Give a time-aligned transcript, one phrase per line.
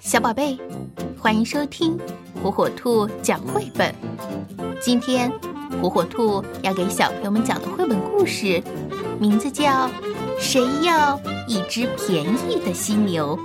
[0.00, 0.58] 小宝贝，
[1.18, 1.98] 欢迎收听
[2.42, 3.94] 火火兔讲绘本。
[4.80, 5.30] 今天，
[5.82, 8.62] 火火兔要给小朋友们讲的绘本故事，
[9.18, 9.88] 名字叫
[10.38, 13.38] 《谁要一只便宜的犀牛》。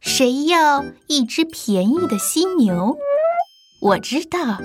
[0.00, 2.96] 谁要一只便宜的犀牛？
[3.80, 4.60] 我知道，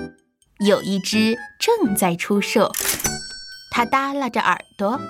[0.58, 2.70] 有一只正在出售。
[3.70, 5.00] 它耷拉着耳朵，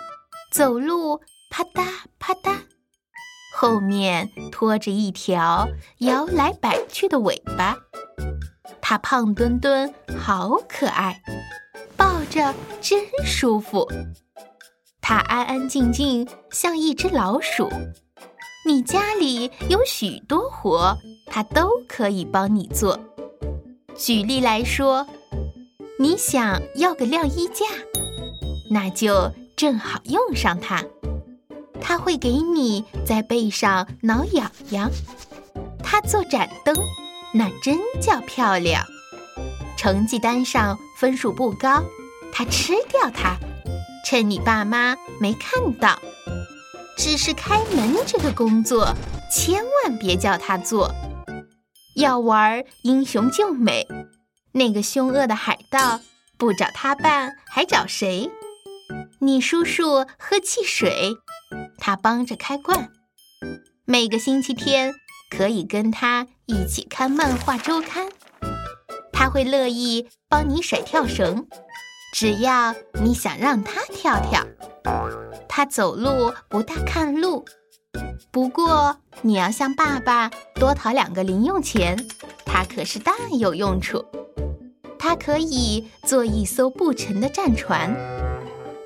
[0.52, 1.20] 走路
[1.50, 1.84] 啪嗒
[2.18, 2.58] 啪嗒，
[3.56, 5.68] 后面拖着一条
[5.98, 7.77] 摇来摆去的尾巴。
[8.80, 11.20] 它胖墩墩，好可爱，
[11.96, 13.87] 抱着真舒服。
[15.00, 17.68] 它安安静静，像一只老鼠。
[18.66, 22.98] 你家里有许多活，它都可以帮你做。
[23.96, 25.06] 举例来说，
[25.98, 27.65] 你想要个晾衣架，
[28.70, 30.84] 那就正好用上它。
[31.80, 34.91] 它会给你在背上挠痒痒。
[35.82, 36.74] 它做盏灯，
[37.34, 38.84] 那真叫漂亮。
[39.76, 41.82] 成绩单上分数不高，
[42.32, 43.37] 它吃掉它，
[44.04, 45.99] 趁你爸妈没看到。
[46.96, 48.93] 只是开门这个工作，
[49.32, 50.93] 千万别叫他做。
[51.95, 53.87] 要玩英雄救美，
[54.51, 56.01] 那个凶恶的海盗
[56.37, 58.29] 不找他办还找谁？
[59.21, 61.15] 你叔叔喝汽水，
[61.79, 62.90] 他帮着开罐。
[63.84, 64.93] 每个星期天
[65.31, 68.09] 可以跟他一起看漫画周刊，
[69.12, 71.47] 他会乐意帮你甩跳绳，
[72.12, 74.44] 只要你想让他跳跳。
[75.49, 77.44] 他走路不大看路，
[78.31, 81.97] 不过你要向爸爸多讨两个零用钱，
[82.44, 84.04] 他可是大有用处。
[84.99, 87.97] 他可以做一艘不沉的战船，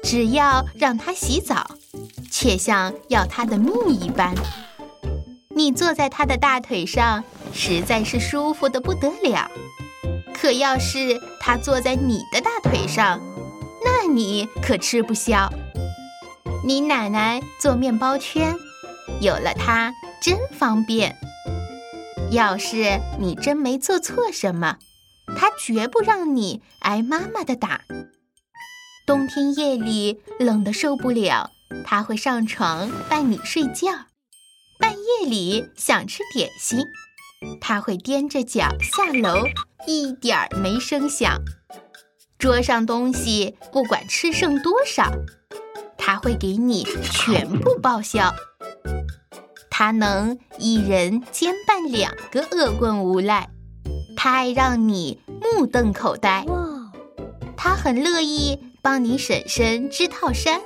[0.03, 1.77] 只要让他洗澡，
[2.31, 4.35] 却像要他的命一般。
[5.55, 9.51] 你坐在他的大腿上，实在是舒服的不得了。
[10.35, 13.21] 可要是他坐在你的大腿上，
[13.85, 15.53] 那你可吃不消。
[16.65, 18.57] 你奶奶做面包圈，
[19.21, 19.93] 有了它
[20.23, 21.17] 真方便。
[22.31, 24.79] 要是你真没做错什么，
[25.37, 27.83] 她绝不让你挨妈妈的打。
[29.07, 31.51] 冬天夜里冷得受不了，
[31.85, 33.91] 她会上床伴你睡觉。
[34.79, 36.85] 半夜里想吃点心，
[37.61, 39.45] 他会踮着脚下楼，
[39.87, 41.41] 一点儿没声响。
[42.39, 45.13] 桌上东西不管吃剩多少。
[45.97, 48.35] 他会给你全部报销。
[49.71, 53.49] 他能一人兼办两个恶棍无赖。
[54.17, 56.45] 他爱让你目瞪口呆。
[57.57, 60.61] 他很乐意帮你婶婶织套衫，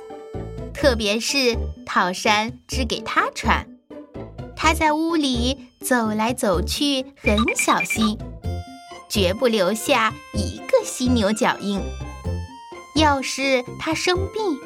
[0.79, 1.57] 特别是
[1.87, 3.67] 套衫只给他穿。
[4.55, 8.15] 他在屋里走来走去很小心，
[9.09, 11.81] 绝不留下一个犀牛脚印。
[12.95, 14.59] 要是他生病，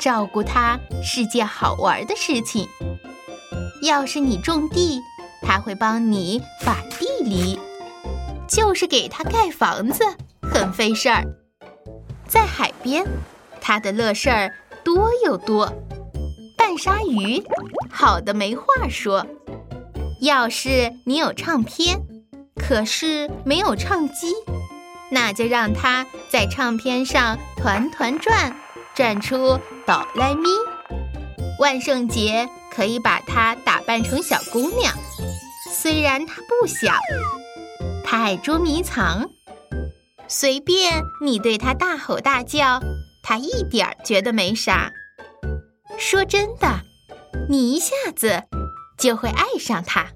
[0.00, 2.68] 照顾他是件好玩的事情。
[3.82, 5.00] 要是你种地，
[5.42, 7.56] 他会帮你把地犁；
[8.48, 10.04] 就是给他盖房子，
[10.40, 11.24] 很费事儿。
[12.26, 13.06] 在海边，
[13.60, 15.72] 他的乐事儿多又多。
[16.56, 17.42] 拌鲨鱼，
[17.90, 19.26] 好的没话说。
[20.20, 22.00] 要是你有唱片，
[22.56, 24.32] 可是没有唱机，
[25.10, 28.56] 那就让它在唱片上团团转。
[28.94, 30.50] 转出哆来咪，
[31.58, 34.94] 万圣节可以把它打扮成小姑娘。
[35.70, 36.92] 虽然她不小，
[38.04, 39.30] 她爱捉迷藏，
[40.28, 42.80] 随便你对她大吼大叫，
[43.22, 44.92] 他一点儿觉得没啥。
[45.98, 46.80] 说真的，
[47.48, 48.44] 你一下子
[48.98, 50.06] 就会爱上他。